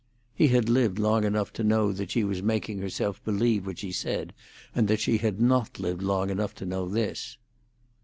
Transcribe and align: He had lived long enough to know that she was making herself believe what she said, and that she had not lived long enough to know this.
He 0.33 0.47
had 0.47 0.67
lived 0.67 0.97
long 0.97 1.23
enough 1.23 1.53
to 1.53 1.63
know 1.63 1.91
that 1.91 2.09
she 2.09 2.23
was 2.23 2.41
making 2.41 2.79
herself 2.79 3.23
believe 3.23 3.67
what 3.67 3.77
she 3.77 3.91
said, 3.91 4.33
and 4.73 4.87
that 4.87 4.99
she 4.99 5.19
had 5.19 5.39
not 5.39 5.79
lived 5.79 6.01
long 6.01 6.31
enough 6.31 6.55
to 6.55 6.65
know 6.65 6.89
this. 6.89 7.37